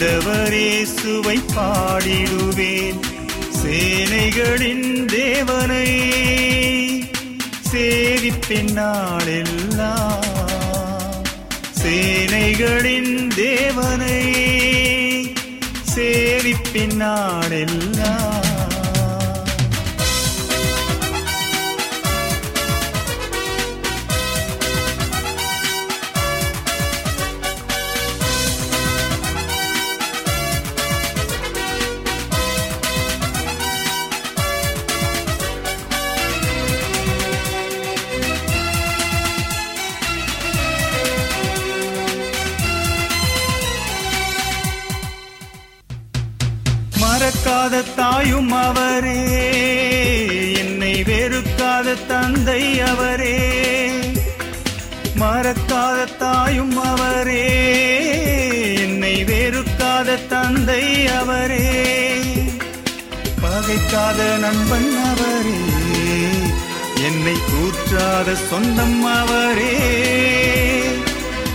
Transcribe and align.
ஆண்டவரே 0.00 0.84
சுவை 0.84 1.38
பாடிடுவேன். 1.54 2.98
சேனைகளின் 3.60 4.90
தேவனை 5.04 5.88
சேவிப்பின் 7.70 8.70
நாளெல்லாம். 8.72 10.28
சேனைகளின் 11.82 13.12
தேவனை 13.42 14.20
சேவிப்பின் 15.94 16.96
நாளெல்லாம். 17.04 18.47
தாயும் 48.28 48.52
அவரே. 48.52 49.42
என்னை 50.54 51.02
வெறுக்காத 51.02 52.06
தந்தை 52.06 52.80
அவரே. 52.80 53.52
மறக்காத 55.18 56.16
தாயும் 56.18 56.76
அவரே. 56.76 57.46
என்னை 58.74 59.24
வெறுக்காத 59.24 60.26
தந்தை 60.28 61.06
அவரே. 61.06 61.84
பகைக்காத 63.42 64.38
நண்பன் 64.38 64.96
அவரே. 65.04 65.58
என்னை 67.04 67.32
கூற்றாத 67.32 68.36
சொந்தம் 68.50 69.04
அவரே. 69.04 69.78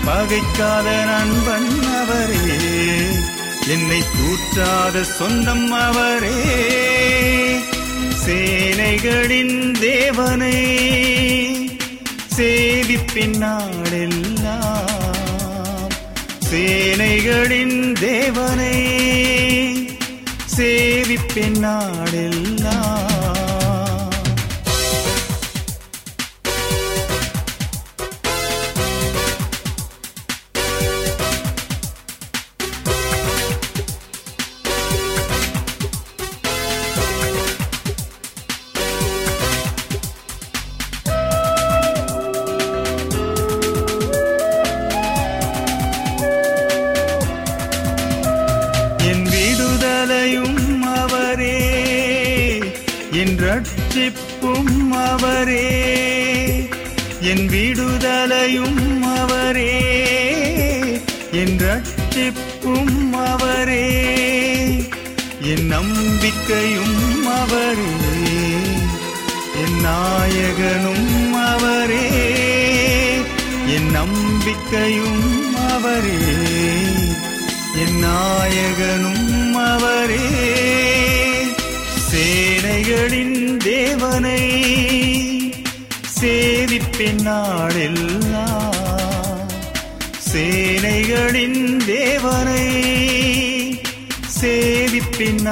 பகைக்காத 0.05 1.05
நண்பன் 1.05 1.83
அவரே. 2.01 3.32
என்னை 3.67 4.03
தூற்றாத 4.17 5.03
சொந்தம் 5.03 5.71
அவரே. 5.71 6.37
சேனைகளின் 8.25 9.73
தேவனே 9.79 10.57
சேவிப்பின் 12.35 13.31
பின்னாடெல்லாம் 13.33 14.89
சேனைகளின் 16.39 17.93
தேவனே 17.99 18.75
சேவி 20.57 21.17
பின்னாடெல்லாம் 21.35 23.12
சேனைகளின் 90.85 91.59
தேவனை 91.85 92.63
சேவிப்பின் 94.37 95.45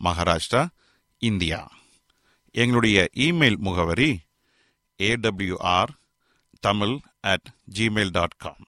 மகாராஷ்டிரா 0.00 0.66
இந்தியா. 1.18 1.72
எங்களுடைய 2.50 3.08
இமெயில் 3.16 3.56
முகவரி 3.56 4.18
AWR 4.98 5.92
Tamil 6.60 6.98
at 7.20 7.48
Gmail 7.78 8.10
dot 8.10 8.36
com 8.36 8.66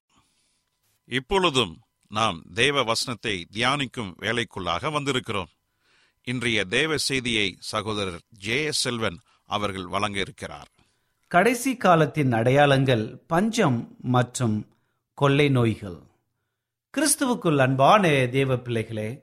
இப்பொழுதும் 1.06 1.80
நாம் 2.08 2.42
தேவ 2.54 2.82
வசனத்தை 2.82 3.46
தியானிக்கும் 3.52 4.12
வேலைக்குள்ளாக 4.20 4.90
வந்திருக்கிறோம். 4.90 5.50
இன்றைய 6.22 6.64
தேவ 6.64 6.96
செய்தியை 6.96 7.56
சகோதரர் 7.58 8.20
ஜே 8.30 8.64
எஸ் 8.64 8.80
செல்வன் 8.80 9.18
அவர்கள் 9.46 9.86
வழங்க 9.86 10.18
இருக்கிறார். 10.18 10.68
கடைசி 11.26 11.76
காலத்தின் 11.76 12.32
அடையாளங்கள் 12.32 13.16
பஞ்சம் 13.26 13.96
மற்றும் 13.98 14.66
கொள்ளை 15.14 15.48
நோய்கள். 15.48 15.98
கிறிஸ்துவுக்குள் 16.96 17.56
அன்பான 17.56 18.26
தேவ 18.26 18.56
பிள்ளைகளே 18.56 19.22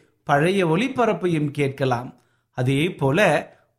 பழைய 0.23 0.67
ஒளிபரப்பையும் 0.67 1.49
கேட்கலாம். 1.51 2.09
அதே 2.57 2.81
போல 2.93 3.19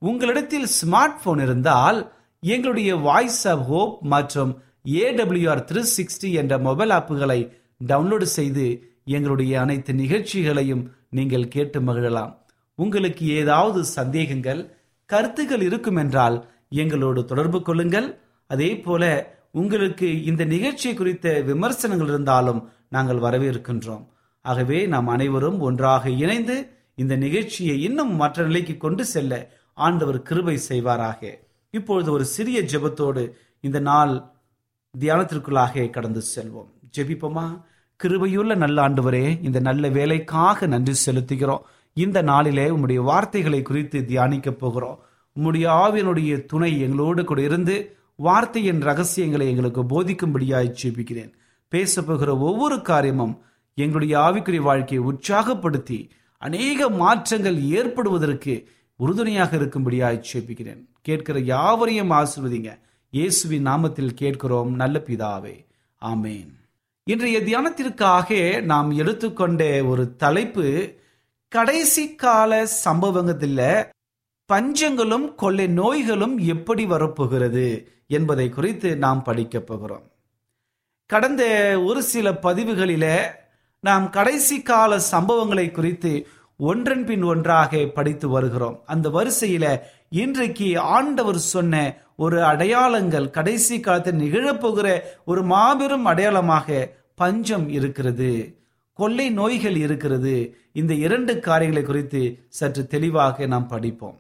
உங்களிடத்தில் 0.03 0.69
ஸ்மார்ட் 0.79 1.19
போன் 1.25 1.39
இருந்தால் 1.39 1.99
எங்களுடைய 2.43 2.97
வாய்ஸ் 3.09 3.49
ஆஃப் 3.49 3.65
ஹோப் 3.67 3.99
மற்றும் 4.15 4.53
ஏடபிள்யூஆர் 5.03 5.67
த்ரீ 5.71 5.83
சிக்ஸ்டி 5.97 6.31
என்ற 6.41 6.59
மொபைல் 6.59 6.91
ஆப்புகளை 6.91 7.41
டவுன்லோடு 7.87 8.27
செய்து 8.39 8.67
எங்களுடைய 9.05 9.53
அனைத்து 9.61 9.93
நிகழ்ச்சிகளையும் 9.95 10.83
நீங்கள் 11.11 11.49
கேட்டு 11.49 11.81
மகிழலாம். 11.81 12.33
உங்களுக்கு 12.79 13.25
ஏதாவது 13.41 13.85
சந்தேகங்கள் 13.85 14.61
கருத்துக்கள் 15.11 15.61
இருக்கும் 15.61 15.97
என்றால் 15.97 16.37
எங்களோடு 16.83 17.25
தொடர்பு 17.25 17.63
கொள்ளுங்கள். 17.63 18.09
அதே 18.47 18.71
போல 18.79 19.03
உங்களுக்கு 19.51 20.09
இந்த 20.25 20.43
நிகழ்ச்சி 20.45 20.95
குறித்த 20.95 21.41
விமர்சனங்கள் 21.41 22.09
இருந்தாலும் 22.09 22.61
நாங்கள் 22.89 23.25
வரவேற்கின்றோம். 23.27 24.05
ஆகவே 24.43 24.87
நாம் 24.87 25.09
அனைவரும் 25.09 25.61
ஒன்றாக 25.61 26.11
இணைந்து 26.11 26.73
இந்த 26.95 27.17
நிகழ்ச்சியை 27.17 27.83
இன்னும் 27.83 28.15
மற்ற 28.15 28.43
நிலைக்கு 28.43 28.77
கொண்டு 28.77 29.05
செல்ல 29.05 29.51
ஆண்டவர் 29.75 30.23
கிருபை 30.23 30.59
செய்வாராக. 30.69 31.35
இப்பொழுது 31.71 32.13
ஒரு 32.13 32.25
சிறிய 32.25 32.63
ஜெபத்தோடு 32.63 33.31
இந்த 33.61 33.81
நாள் 33.81 34.23
தியானத்திற்குள்ளாக 34.99 35.91
கடந்து 35.91 36.23
செல்வோம். 36.37 36.71
ஜெபிப்போமா? 36.97 37.63
கிருபையுள்ள 38.03 38.55
நல்ல 38.55 38.89
ஆண்டவரே 38.89 39.45
இந்த 39.45 39.61
நல்ல 39.61 39.89
வேலைக்காக 39.89 40.67
நன்றி 40.67 40.95
செலுத்துகிறோம். 41.07 41.61
இந்த 41.93 42.23
நாளிலே 42.23 42.69
உம்முடைய 42.69 42.95
வார்த்தைகளை 42.95 43.63
குறித்து 43.63 44.05
தியானிக்க 44.05 44.51
போகிறோம். 44.51 44.99
உம்முடைய 45.39 45.67
ஆவியனுடைய 45.85 46.45
துணை 46.45 46.81
எங்களோடு 46.81 47.25
கூட 47.25 47.43
இருந்து 47.43 47.97
வார்த்தையின் 48.15 48.81
ரகசியங்களை 48.81 49.49
எங்களுக்கு 49.49 49.83
போதிக்கும்படியாய் 49.83 50.75
ஜெபிக்கிறேன். 50.83 51.33
பேச 51.69 52.03
போகிற 52.03 52.39
ஒவ்வொரு 52.39 52.83
காரியமும் 52.83 53.43
எங்களுடைய 53.75 54.19
ஆவிக்குரிய 54.19 54.61
வாழ்க்கையை 54.61 55.09
உற்சாகப்படுத்தி 55.09 56.11
அநேக 56.39 56.89
மாற்றங்கள் 56.89 57.63
ஏற்படுவதற்கு 57.63 58.69
உறுதுணையாக 58.97 59.57
இருக்கும்படியாய் 59.57 60.25
சேப்பிக்கிறேன் 60.33 60.87
கேட்கிற 61.03 61.39
யாவரையும் 61.39 62.11
ஆசிர்வதிங்க. 62.11 62.79
இயேசுவின் 63.11 63.67
நாமத்தில் 63.67 64.11
கேட்கிறோம். 64.11 64.75
நல்ல 64.75 65.03
பிதாவே. 65.07 65.67
ஆமேன். 66.05 66.49
இன்றைய 67.05 67.41
தியானத்திற்காக 67.41 68.63
நாம் 68.63 68.91
எடுத்துக்கொண்ட 68.91 69.85
ஒரு 69.85 70.17
தலைப்பு 70.17 70.95
கடைசி 71.49 72.15
கால 72.15 72.67
சம்பவத்தில் 72.67 73.87
பஞ்சங்களும் 74.53 75.35
கொள்ளை 75.35 75.67
நோய்களும் 75.67 76.39
எப்படி 76.39 76.85
வரப்போகிறது 76.85 77.93
என்பதை 78.07 78.49
குறித்து 78.49 78.97
நாம் 78.97 79.23
படிக்கப் 79.23 79.67
போகிறோம். 79.67 80.11
கடந்த 81.07 81.45
ஒரு 81.87 82.03
சில 82.03 82.33
பதிவுகளில 82.33 83.21
நாம் 83.85 84.11
கடைசி 84.11 84.63
கால 84.63 85.01
சம்பவங்களை 85.11 85.71
குறித்து 85.71 86.27
ஒன்றன் 86.57 87.05
பின் 87.05 87.23
ஒன்றாக 87.23 87.87
படித்து 87.95 88.29
வருகிறோம். 88.29 88.83
அந்த 88.87 89.09
வரிசையில 89.09 89.81
இன்றைக்கு 90.11 90.79
ஆண்டவர் 90.79 91.39
சொன்ன 91.39 91.97
ஒரு 92.17 92.45
அடையாளங்கள் 92.45 93.31
கடைசி 93.31 93.81
காலத்தில் 93.81 94.21
நிகழப்போகிற 94.21 95.01
ஒரு 95.25 95.43
மாபெரும் 95.43 96.05
அடையாளமாக 96.05 96.93
பஞ்சம் 97.15 97.69
இருக்கிறது 97.69 98.57
கொள்ளை 98.93 99.31
நோய்கள் 99.31 99.77
இருக்கிறது. 99.77 100.57
இந்த 100.73 100.95
இரண்டு 100.95 101.39
காரியங்களை 101.39 101.87
குறித்து 101.87 102.47
சற்று 102.49 102.87
தெளிவாக 102.87 103.47
நாம் 103.47 103.69
படிப்போம். 103.69 104.19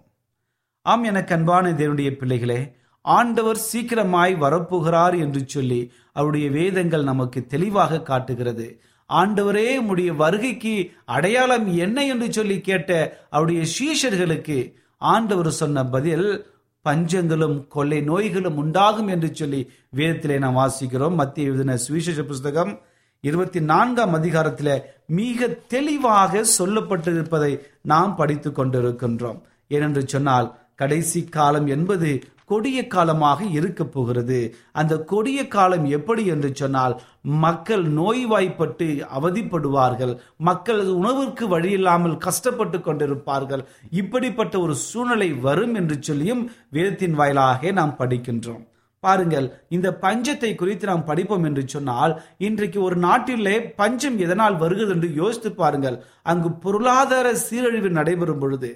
ஆம் 0.82 1.04
எனக்கு 1.04 1.34
அன்பான 1.34 1.70
தேவனுடைய 1.72 2.10
பிள்ளைகளே 2.10 2.60
ஆண்டவர் 3.00 3.58
சீக்கிரமாய் 3.72 4.32
வரப்போகிறார் 4.40 5.18
என்று 5.18 5.42
சொல்லி 5.46 5.92
அவருடைய 6.12 6.50
வேதங்கள் 6.50 7.04
நமக்கு 7.04 7.46
தெளிவாக 7.46 8.02
காட்டுகிறது. 8.02 8.66
ஆண்டவரே 9.08 9.80
உம்முடைய 9.80 10.16
வருகைக்கு 10.16 10.90
அடையாளம் 11.04 11.76
என்ன 11.76 12.06
என்று 12.06 12.32
சொல்லி 12.32 12.60
கேட்ட 12.60 13.18
அவருடைய 13.30 13.64
சீஷர்களுக்கு 13.78 14.74
ஆண்டவர் 14.98 15.50
சொன்ன 15.50 15.84
பதில் 15.86 16.46
பஞ்சங்களும் 16.88 17.68
கொள்ளை 17.68 18.00
நோய்களும் 18.00 18.56
உண்டாகும் 18.56 19.08
என்று 19.08 19.34
சொல்லி 19.34 19.70
வேதத்திலே 19.96 20.38
நாம் 20.38 20.56
வாசிக்கிறோம். 20.56 21.14
மத்திய 21.14 21.48
எழுதின 21.48 21.76
சுவிசேஷ 21.76 22.22
புஸ்தகம் 22.22 22.80
இருபத்தி 23.20 23.60
நான்காம் 23.60 24.14
அதிகாரத்தில் 24.14 24.84
மிக 25.06 25.46
தெளிவாக 25.46 26.44
சொல்லப்பட்டிருப்பதை 26.58 27.60
நாம் 27.82 28.16
படித்து 28.16 28.50
கொண்டிருக்கின்றோம். 28.50 29.40
ஏனென்று 29.70 30.06
சொன்னால் 30.06 30.60
கடைசி 30.74 31.24
காலம் 31.24 31.66
என்பது 31.66 32.24
கொடிய 32.52 32.78
காலமாக 32.94 33.40
இருக்க 33.58 33.82
போகிறது. 33.86 34.40
அந்த 34.80 34.94
கொடிய 35.12 35.40
காலம் 35.56 35.86
எப்படி 35.98 36.24
என்று 36.34 36.50
சொன்னால் 36.62 36.96
மக்கள் 37.44 37.84
நோய்வாய்ப்பட்டு 38.00 38.88
அவதிப்படுவார்கள். 39.18 40.16
மக்கள் 40.48 40.82
உணவிற்கு 40.98 41.46
வழியில்லாமல் 41.54 42.18
கஷ்டப்பட்டு 42.26 42.80
கொண்டிருப்பார்கள். 42.88 43.64
இப்படிப்பட்ட 44.02 44.54
ஒரு 44.64 44.76
சூழ்நிலை 44.88 45.30
வரும் 45.46 45.74
என்று 45.82 45.98
சொல்லியும் 46.08 46.44
வேதத்தின் 46.76 47.16
வாயிலாக 47.20 47.72
நாம் 47.80 47.98
படிக்கின்றோம். 48.02 48.62
பாருங்கள் 49.02 49.46
இந்த 49.76 49.88
பஞ்சத்தை 50.02 50.50
குறித்து 50.54 50.84
நாம் 50.90 51.08
படிப்போம் 51.08 51.46
என்று 51.48 51.62
சொன்னால் 51.72 52.12
இன்றைக்கு 52.48 52.78
ஒரு 52.88 52.96
நாட்டிலே 53.06 53.54
பஞ்சம் 53.80 54.18
எதனால் 54.24 54.56
வருகிறது 54.60 54.94
என்று 54.96 55.08
யோசித்து 55.20 55.50
பாருங்கள். 55.60 55.96
அங்கு 56.32 56.50
பொருளாதார 56.64 57.32
சீரழிவு 57.46 57.90
நடைபெறும் 57.98 58.42
பொழுது 58.44 58.70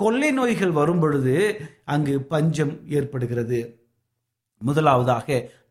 கொள்ளை 0.00 0.30
நோய்கள் 0.30 0.76
வரும் 0.78 1.00
பொழுது 1.00 1.34
அங்கு 1.84 2.14
பஞ்சம் 2.32 2.74
ஏற்படுகிறது. 2.96 3.58
முதலாவதாக 4.60 5.26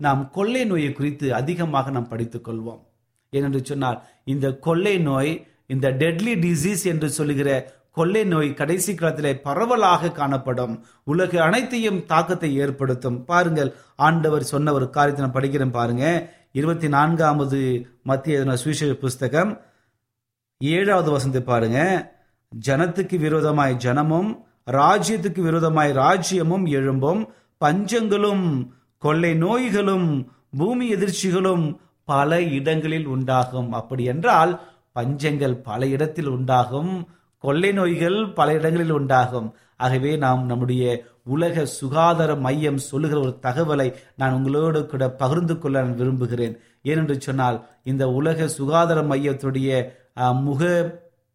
நாம் 0.06 0.22
கொள்ளை 0.32 0.64
நோயை 0.66 0.92
குறித்து 0.92 1.28
அதிகமாக 1.34 1.92
நாம் 1.96 2.08
படித்துக் 2.08 2.46
கொள்வோம். 2.48 2.82
ஏனென்று 3.32 3.62
சொன்னால் 3.70 4.00
இந்த 4.34 4.48
கொள்ளை 4.66 4.96
நோய் 4.98 5.32
இந்த 5.68 5.92
டெட்லி 6.02 6.34
டிசீஸ் 6.46 6.84
என்று 6.92 7.10
சொல்லுகிற 7.10 7.50
கொள்ளை 7.92 8.24
நோய் 8.24 8.50
கடைசி 8.54 8.96
காலத்திலே 8.96 9.32
பரவலாக 9.48 10.12
காணப்படும். 10.20 10.74
உலக 11.04 11.44
அனைத்தையும் 11.44 12.06
தாக்கத்தை 12.06 12.50
ஏற்படுத்தும். 12.56 13.24
பாருங்கள் 13.32 13.72
ஆண்டவர் 13.96 14.50
சொன்ன 14.54 14.74
ஒரு 14.74 14.90
காரியத்தை 14.90 15.24
நான் 15.26 15.38
படிக்கிறேன் 15.38 15.78
பாருங்க. 15.80 16.06
இருபத்தி 16.52 16.88
நான்காவது 16.88 17.62
மத்திய 18.04 18.56
சுவிசேஷ 18.64 18.94
புஸ்தகம் 19.06 19.52
ஏழாவது 20.58 21.10
வசந்தை 21.16 21.44
பாருங்க. 21.54 21.80
ஜனத்துக்கு 22.52 23.16
விரோதமாய் 23.18 23.80
ஜனமும் 23.86 24.30
ராஜ்யத்துக்கு 24.72 25.42
விரோதமாய் 25.48 25.92
ராஜ்யமும் 25.94 26.66
எழும்பும் 26.78 27.22
பஞ்சங்களும் 27.62 28.46
கொள்ளை 29.04 29.32
நோய்களும் 29.36 30.08
பூமி 30.58 30.86
எதிர்ச்சிகளும் 30.96 31.66
பல 32.12 32.40
இடங்களில் 32.58 33.08
உண்டாகும். 33.16 33.70
அப்படி 33.80 34.04
என்றால் 34.14 34.54
பஞ்சங்கள் 35.00 35.56
பல 35.70 35.88
இடத்தில் 35.96 36.30
உண்டாகும் 36.36 36.92
கொள்ளை 37.44 37.72
நோய்கள் 37.72 38.20
பல 38.34 38.54
இடங்களில் 38.54 38.96
உண்டாகும். 39.00 39.50
ஆகவே 39.78 40.12
நாம் 40.18 40.44
நம்முடைய 40.46 40.84
உலக 41.34 41.66
சுகாதார 41.80 42.32
மையம் 42.46 42.80
சொல்லுகிற 42.90 43.20
ஒரு 43.22 43.34
தகவலை 43.48 43.88
நான் 44.20 44.36
உங்களோடு 44.38 44.80
கூட 44.86 45.04
பகிர்ந்து 45.22 45.56
கொள்ள 45.58 45.82
நான் 45.82 46.00
விரும்புகிறேன். 46.02 46.56
ஏனென்று 46.84 47.18
சொன்னால் 47.18 47.58
இந்த 47.84 48.04
உலக 48.20 48.48
சுகாதார 48.58 49.02
மையத்துடைய 49.12 49.70
முக 50.46 50.62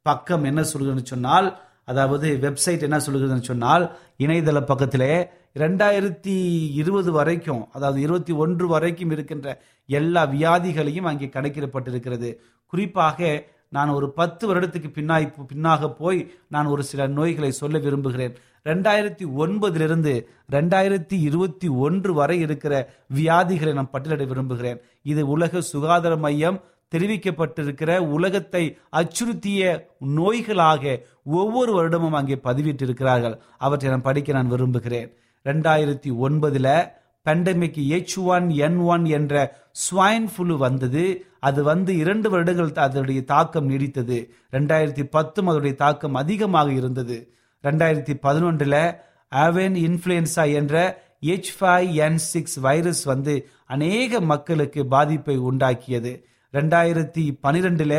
பக்கம் 0.02 0.44
என்ன 0.44 0.61
சொல்கிறதுன்னு 0.61 1.11
சொன்னால் 1.12 1.49
அதாவது 1.85 2.28
வெப்சைட் 2.44 2.87
என்ன 2.88 2.99
சொல்லுகிறதுன்னு 3.06 3.49
சொன்னால் 3.50 3.85
இணையதள 4.18 4.61
பக்கத்திலே 4.64 5.12
ரெண்டாயிரத்தி 5.62 6.35
இருபது 6.80 7.11
வரைக்கும் 7.12 7.62
அதாவது 7.73 8.00
இருபத்தி 8.00 8.32
ஒன்று 8.32 8.66
வரைக்கும் 8.68 9.11
இருக்கின்ற 9.11 9.49
எல்லா 9.87 10.23
வியாதிகளையும் 10.26 11.09
அங்கே 11.11 11.26
கணக்கிடப்பட்டிருக்கிறது. 11.26 12.30
குறிப்பாக 12.73 13.50
நான் 13.68 13.88
ஒரு 13.88 14.06
பத்து 14.11 14.44
வருடத்துக்கு 14.49 14.88
பின்னாய் 14.94 15.26
பின்னாக 15.52 15.88
போய் 15.99 16.21
நான் 16.49 16.66
ஒரு 16.66 16.82
சில 16.82 17.06
நோய்களை 17.06 17.50
சொல்ல 17.52 17.78
விரும்புகிறேன். 17.78 18.35
ரெண்டாயிரத்தி 18.64 19.25
ஒன்பதிலிருந்து 19.42 20.12
ரெண்டாயிரத்தி 20.50 21.16
இருபத்தி 21.28 21.68
ஒன்று 21.87 22.14
வரை 22.14 22.37
இருக்கிற 22.40 22.75
வியாதிகளை 23.14 23.73
நான் 23.73 23.92
பட்டியலிட 23.92 24.26
விரும்புகிறேன். 24.26 24.80
இது 25.02 25.23
உலக 25.26 25.61
சுகாதார 25.73 26.16
மையம் 26.16 26.61
தெரிவிக்கப்பட்டிருக்கிற 26.93 27.99
உலகத்தை 27.99 28.79
அச்சுறுத்திய 28.93 29.85
நோய்களாக 30.17 30.99
ஒவ்வொரு 31.25 31.73
வருடமும் 31.77 32.19
அங்கே 32.21 32.39
பதிவிட்டிருக்கிறார்கள். 32.45 33.37
அவற்றை 33.59 33.91
நான் 33.91 34.07
படிக்க 34.09 34.33
நான் 34.33 34.49
விரும்புகிறேன். 34.49 35.17
ரெண்டாயிரத்தி 35.45 36.11
ஒன்பதுல 36.27 36.91
pandemic 37.27 37.87
H 37.87 38.19
one 38.19 38.51
N 38.51 38.77
one 38.77 39.05
என்ற 39.05 39.35
ஸ்வைன் 39.73 40.27
ஃப்ளூ 40.37 40.57
வந்தது. 40.57 41.27
அது 41.41 41.63
வந்து 41.63 41.97
இரண்டு 41.97 42.31
வருடங்கள் 42.31 42.73
அதனுடைய 42.73 43.25
தாக்கம் 43.25 43.71
நீடித்தது. 43.71 44.19
ரெண்டாயிரத்தி 44.53 45.05
பத்தும் 45.11 45.47
அதனுடைய 45.47 45.77
தாக்கம் 45.77 46.15
அதிகமாக 46.15 46.73
இருந்தது. 46.73 47.17
ரெண்டாயிரத்தி 47.63 48.15
பதினொன்றில் 48.23 48.95
ஆவென் 49.29 49.75
இன்ஃப்ளூயன்சா 49.75 50.45
என்ற 50.55 51.03
H 51.21 51.51
five 51.61 51.93
N 51.93 52.17
six 52.17 52.55
virus 52.55 53.03
வந்து 53.03 53.35
அநேக 53.67 54.21
மக்களுக்கு 54.21 54.87
பாதிப்பை 54.87 55.39
உண்டாக்கியது. 55.39 56.13
ரெண்டாயிரத்தி 56.56 57.25
பனிரெண்டுல 57.44 57.94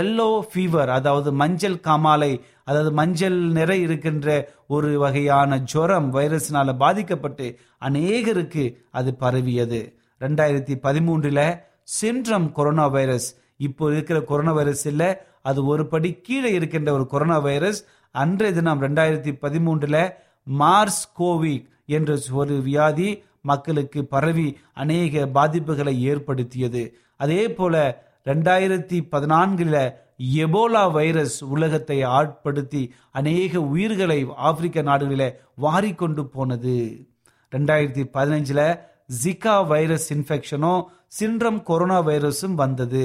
எல்லோ 0.00 0.28
ஃபீவர் 0.50 0.88
அதாவது 0.88 1.32
மஞ்சள் 1.32 1.76
காமாலை 1.86 2.40
அதாவது 2.64 2.92
மஞ்சள் 2.92 3.36
நிறை 3.58 3.80
இருக்கின்ற 3.80 4.54
ஒரு 4.66 4.98
வகையான 4.98 5.58
ஜுரம் 5.72 6.08
வைரஸ்னால 6.14 6.76
பாதிக்கப்பட்டு 6.76 7.46
அநேகருக்கு 7.80 8.64
அது 8.90 9.14
பரவியது. 9.14 9.80
ரெண்டாயிரத்தி 10.20 10.74
பதிமூன்றுல 10.86 11.40
சின்ட்ரம் 11.82 12.52
கொரோனா 12.52 12.86
வைரஸ். 12.86 13.28
இப்போ 13.56 13.92
இருக்கிற 13.92 14.22
கொரோனா 14.22 14.52
வைரஸ் 14.52 14.86
இல்ல 14.86 15.02
அது 15.42 15.60
ஒரு 15.66 15.86
படி 15.86 16.12
கீழே 16.26 16.52
இருக்கின்ற 16.52 16.92
ஒரு 16.92 17.06
கொரோனா 17.06 17.38
வைரஸ். 17.38 17.80
அன்றைய 18.10 18.54
தினம் 18.54 18.82
ரெண்டாயிரத்தி 18.82 19.32
பதிமூன்றுல 19.44 19.98
மார்ஸ் 20.60 21.04
கோவிக் 21.18 21.66
என்ற 21.86 22.18
ஒரு 22.32 22.54
வியாதி 22.68 23.22
மக்களுக்கு 23.40 24.04
பரவி 24.04 24.48
அநேக 24.74 25.26
பாதிப்புகளை 25.34 25.98
ஏற்படுத்தியது. 26.12 26.82
அதே 27.16 27.42
போல 27.58 27.74
ரெண்டாயிரத்தி 28.26 28.98
பதினான்கில் 29.12 29.78
எபோலா 30.44 30.82
வைரஸ் 30.92 31.44
உலகத்தை 31.44 31.98
ஆட்படுத்தி 32.18 32.82
அநேக 33.10 33.60
உயிர்களை 33.60 34.18
ஆப்பிரிக்க 34.48 34.82
நாடுகளில் 34.82 35.38
வாரி 35.54 35.94
கொண்டு 35.94 36.26
போனது. 36.26 36.76
ரெண்டாயிரத்தி 37.52 38.04
பதினஞ்சில் 38.16 38.66
ஜிகா 39.22 39.56
வைரஸ் 39.66 40.08
இன்ஃபெக்ஷனும் 40.14 40.82
சின்ரம் 41.18 41.62
கொரோனா 41.62 41.98
வைரஸும் 42.06 42.56
வந்தது. 42.62 43.04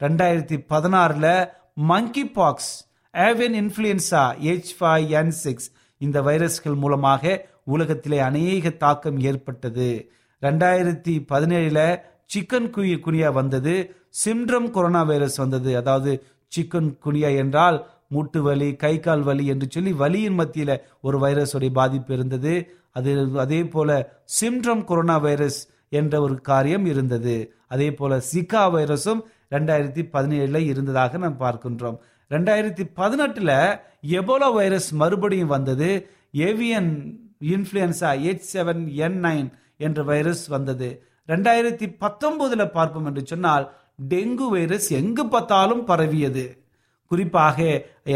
ரெண்டாயிரத்தி 0.00 0.58
பதினாறில் 0.72 1.48
monkeypox 2.24 2.72
avian 3.14 3.56
influenza 3.62 4.22
H 4.52 4.72
five 4.78 5.08
N 5.20 5.34
six 5.44 5.68
இந்த 5.98 6.18
வைரஸ்கள் 6.22 6.76
மூலமாக 6.76 7.32
உலகத்திலே 7.64 8.18
அநேக 8.18 8.70
தாக்கம் 8.84 9.18
ஏற்பட்டது. 9.30 9.88
ரெண்டாயிரத்தி 10.42 11.14
பதினேழில் 11.32 12.00
சிக்கன் 12.32 12.68
குயி 12.70 12.96
குனியா 12.96 13.32
வந்தது. 13.32 13.74
சிம்ட்ரம் 14.24 14.70
கொரோனா 14.70 15.02
வைரஸ் 15.02 15.36
வந்தது. 15.36 15.76
அதாவது 15.76 16.12
சிக்கன் 16.56 16.90
குனியா 17.04 17.36
என்றால் 17.36 17.88
மூட்டு 18.08 18.42
வலி 18.42 18.76
கை 18.76 19.00
கால் 19.00 19.22
வலி 19.22 19.46
என்று 19.46 19.66
சொல்லி 19.70 19.92
வலியின் 19.92 20.34
மத்தியில் 20.34 20.82
ஒரு 21.00 21.18
வைரஸுடைய 21.18 21.72
பாதிப்பு 21.72 22.14
இருந்தது. 22.14 22.54
அது 22.92 23.30
அதே 23.36 23.64
போல 23.64 24.20
சிம்ட்ரம் 24.24 24.84
கொரோனா 24.84 25.18
வைரஸ் 25.18 25.68
என்ற 25.88 26.20
ஒரு 26.20 26.40
காரியம் 26.40 26.86
இருந்தது. 26.86 27.54
அதே 27.68 27.94
போல 27.94 28.22
சிகா 28.32 28.62
வைரஸும் 28.76 29.20
ரெண்டாயிரத்தி 29.50 30.02
பதினேழுல 30.12 30.56
இருந்ததாக 30.56 31.18
நாம் 31.18 31.40
பார்க்கின்றோம். 31.40 31.98
ரெண்டாயிரத்தி 32.30 32.84
பதினெட்டுல 32.96 33.80
எபோலா 34.02 34.52
வைரஸ் 34.52 34.92
மறுபடியும் 34.94 35.54
வந்தது. 35.56 36.10
Avian 36.32 36.90
influenza 37.44 38.10
H 38.26 38.48
seven 38.52 38.82
N 38.94 39.24
nine 39.24 39.50
என்ற 39.76 40.02
வைரஸ் 40.02 40.46
வந்தது. 40.46 40.88
ரெண்டாயிரத்தி 41.30 41.86
பத்தொன்பதுல 42.04 42.64
பார்ப்போம் 42.76 43.06
என்று 43.06 43.22
சொன்னால் 43.26 43.64
டெங்கு 44.08 44.46
வைரஸ் 44.54 44.88
எங்கு 45.00 45.24
பார்த்தாலும் 45.26 45.84
பரவியது. 45.84 46.44
குறிப்பாக 47.10 47.58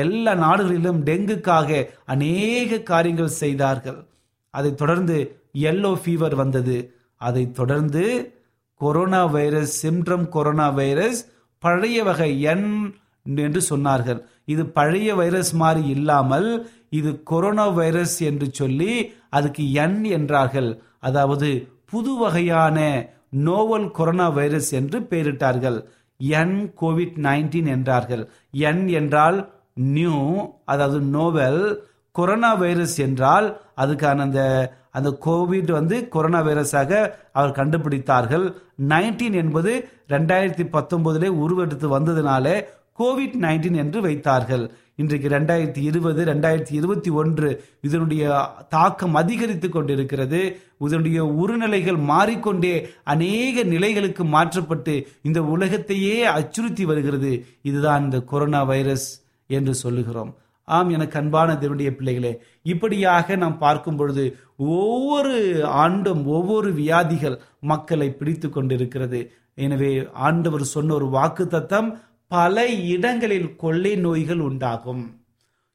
எல்லா 0.02 0.32
நாடுகளிலும் 0.34 1.00
டெங்குக்காக 1.06 1.70
அநேக 2.12 2.78
காரியங்கள் 2.90 3.38
செய்தார்கள். 3.42 3.98
அதைத் 4.54 4.78
தொடர்ந்து 4.82 5.16
எல்லோ 5.70 5.90
ஃபீவர் 6.02 6.34
வந்தது. 6.34 6.76
அதைத் 7.20 7.54
தொடர்ந்து 7.54 8.04
corona 8.80 9.22
virus 9.26 9.74
syndrome 9.82 10.26
corona 10.28 10.68
virus 10.78 11.20
பழைய 11.62 11.98
வகை 12.04 12.30
என் 12.52 12.68
என்று 13.42 13.60
சொன்னார்கள். 13.70 14.20
இது 14.44 14.62
பழைய 14.78 15.14
வைரஸ் 15.14 15.52
மாதிரி 15.62 15.82
இல்லாமல் 15.96 16.48
இது 16.98 17.10
கொரோனா 17.22 17.66
வைரஸ் 17.78 18.16
என்று 18.30 18.48
சொல்லி 18.52 18.92
அதுக்கு 19.28 19.64
என் 19.84 20.00
என்றார்கள். 20.16 20.70
அதாவது 21.00 21.50
புது 21.94 22.12
வகையான 22.20 22.78
நோவல் 23.46 23.88
கொரோனா 23.98 24.26
வைரஸ் 24.38 24.70
என்று 24.80 24.98
பெயரிட்டார்கள். 25.10 25.78
என் 26.40 26.56
கோவிட் 26.80 27.16
நைன்டீன் 27.26 27.68
என்றார்கள். 27.76 28.22
என் 28.68 28.84
என்றால் 29.00 29.38
நியூ 29.94 30.18
அதாவது 30.72 30.98
நோவல் 31.16 31.62
கொரோனா 32.16 32.50
வைரஸ் 32.62 32.96
என்றால் 33.06 33.46
அதுக்கான 33.82 34.24
அந்த 34.26 34.40
அந்த 34.98 35.10
கோவிட் 35.26 35.70
வந்து 35.76 35.96
கொரோனா 36.14 36.40
வைரஸாக 36.48 36.90
அவர் 37.38 37.56
கண்டுபிடித்தார்கள். 37.58 38.44
நைன்டீன் 38.92 39.36
என்பது 39.42 39.72
ரெண்டாயிரத்தி 40.12 40.64
பத்தொன்பதிலே 40.76 41.28
உருவெடுத்து 41.44 41.86
வந்ததுனால 41.96 42.46
கோவிட் 43.00 43.36
நைன்டீன் 43.44 43.78
என்று 43.82 44.00
வைத்தார்கள். 44.06 44.64
இன்றைக்கு 45.02 45.28
ரெண்டாயிரத்தி 45.28 45.80
இருபது 45.90 46.24
ரெண்டாயிரத்தி 46.24 46.72
இருபத்தி 46.80 47.10
ஒன்று 47.20 47.48
இதனுடைய 47.80 48.24
தாக்கம் 48.68 49.14
அதிகரித்து 49.14 49.68
கொண்டிருக்கிறது. 49.68 50.40
இதனுடைய 50.86 51.24
உருநிலைகள் 51.24 51.98
மாறிக்கொண்டே 52.12 52.72
அநேக 53.14 53.64
நிலைகளுக்கு 53.72 54.24
மாற்றப்பட்டு 54.24 54.94
இந்த 55.22 55.42
உலகத்தையே 55.54 56.24
அச்சுறுத்தி 56.36 56.84
வருகிறது. 56.84 57.32
இதுதான் 57.62 58.04
இந்த 58.04 58.20
கொரோனா 58.20 58.62
வைரஸ் 58.62 59.08
என்று 59.46 59.74
சொல்லுகிறோம். 59.74 60.32
ஆம் 60.64 60.90
எனக்கு 60.90 61.18
அன்பான 61.18 61.58
தேவனுடைய 61.62 61.90
பிள்ளைகளே 61.96 62.32
இப்படியாக 62.62 63.36
நாம் 63.36 63.58
பார்க்கும் 63.58 63.96
பொழுது 63.96 64.24
ஒவ்வொரு 64.56 65.36
ஆண்டும் 65.84 66.26
ஒவ்வொரு 66.26 66.72
வியாதிகள் 66.72 67.40
மக்களை 67.72 68.10
பிடித்து 68.12 68.48
கொண்டிருக்கிறது. 68.48 69.20
எனவே 69.54 69.92
ஆண்டவர் 70.28 70.72
சொன்ன 70.76 70.94
ஒரு 70.94 71.08
வாக்கு 71.18 71.44
தத்தம் 71.46 71.88
பல 72.34 72.66
இடங்களில் 72.66 73.56
கொள்ளை 73.56 73.96
நோய்கள் 73.96 74.40
உண்டாகும். 74.40 75.20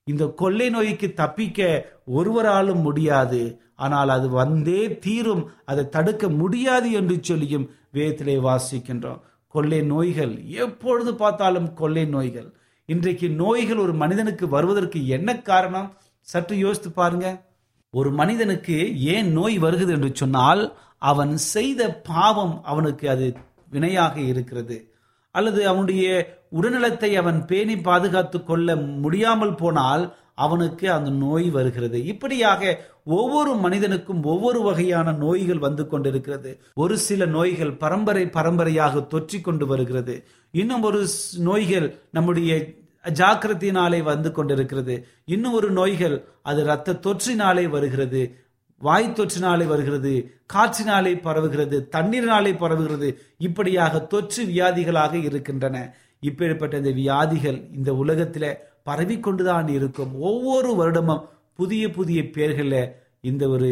இந்த 0.03 0.25
கொள்ளை 0.27 0.69
நோய்க்கு 0.69 1.13
தப்பிக்க 1.13 1.89
ஒருவராலும் 2.05 2.81
முடியாது. 2.81 3.61
ஆனால் 3.75 4.09
அது 4.09 4.29
வந்தே 4.29 4.97
தீரும். 4.97 5.49
அதை 5.65 5.89
தடுக்க 5.89 6.29
முடியாது 6.29 6.91
என்று 6.91 7.17
சொல்லியும் 7.21 7.69
வேதத்திலே 7.93 8.35
வாசிக்கின்றோம். 8.47 9.19
கொள்ளை 9.47 9.81
நோய்கள். 9.81 10.33
எப்பொழுது 10.45 11.15
பார்த்தாலும் 11.15 11.73
கொள்ளை 11.73 12.05
நோய்கள். 12.05 12.53
இன்றைக்கு 12.85 13.29
நோய்கள் 13.29 13.77
ஒரு 13.77 13.93
மனிதனுக்கு 13.93 14.47
வருவதற்கு 14.47 15.07
என்ன 15.07 15.41
காரணம்? 15.41 15.97
சற்று 16.21 16.57
யோசித்து 16.57 16.91
பாருங்க. 16.91 17.45
ஒரு 17.89 18.11
மனிதனுக்கு 18.11 19.01
ஏன் 19.01 19.31
நோய் 19.31 19.57
வருகிறது 19.57 19.93
என்று 19.93 20.11
சொன்னால் 20.13 20.77
அவன் 20.97 21.37
செய்த 21.37 21.95
பாவம் 21.95 22.63
அவனுக்கு 22.63 23.09
அது 23.09 23.35
வினையாக 23.71 24.17
இருக்கிறது. 24.17 24.93
அல்லது 25.31 25.67
அவனுடைய 25.67 26.37
உடல்நலத்தை 26.51 27.13
அவன் 27.13 27.45
பேணி 27.45 27.77
பாதுகாத்து 27.77 28.43
கொள்ள 28.43 28.75
முடியாமல் 28.75 29.55
போனால் 29.55 30.15
அவனுக்கு 30.35 30.91
அந்த 30.91 31.09
நோய் 31.09 31.49
வருகிறது. 31.49 32.05
இப்படியாக 32.05 32.85
ஒவ்வொரு 33.05 33.55
மனிதனுக்கும் 33.55 34.23
ஒவ்வொரு 34.23 34.61
வகையான 34.61 35.11
நோய்கள் 35.11 35.57
வந்து 35.57 35.87
கொண்டிருக்கிறது. 35.87 36.61
ஒரு 36.73 36.97
சில 36.97 37.25
நோய்கள் 37.25 37.73
பரம்பரை 37.73 38.29
பரம்பரையாக 38.29 38.99
தொற்றிக் 38.99 39.43
கொண்டு 39.43 39.65
வருகிறது. 39.65 40.27
இன்னும் 40.51 40.81
ஒரு 40.81 41.05
நோய்கள் 41.37 41.99
நம்முடைய 42.11 42.65
ஜாக்கிரதையினாலே 43.03 44.01
வந்து 44.01 44.31
கொண்டிருக்கிறது. 44.31 45.07
இன்னும் 45.25 45.53
ஒரு 45.53 45.71
நோய்கள் 45.71 46.23
அது 46.41 46.61
இரத்த 46.61 46.93
தொற்றினாலே 46.93 47.69
வருகிறது. 47.69 48.35
வாய் 48.77 49.13
தொற்றினாலே 49.15 49.65
வருகிறது. 49.65 50.41
காற்றினாலே 50.53 51.13
பரவுகிறது. 51.15 51.87
தண்ணீரினாலே 51.95 52.51
பரவுகிறது. 52.53 53.15
இப்படியாக 53.37 53.99
தொற்று 53.99 54.45
வியாதிகளாக 54.45 55.13
இருக்கின்றன. 55.13 55.95
இப்படிப்பட்ட 56.19 56.77
இந்த 56.77 56.91
வியாதிகள் 56.91 57.59
இந்த 57.77 57.95
உலகத்தில் 57.95 58.51
பரவிக்கொண்டுதான் 58.85 59.67
இருக்கும். 59.67 60.11
ஒவ்வொரு 60.19 60.69
வருடமும் 60.79 61.25
புதிய 61.55 61.83
புதிய 61.89 62.19
பேர்களில் 62.35 62.91
இந்த 63.21 63.43
ஒரு 63.49 63.71